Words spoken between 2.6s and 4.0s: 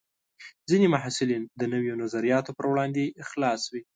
وړاندې خلاص وي.